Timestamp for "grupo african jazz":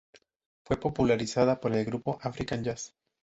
1.85-2.95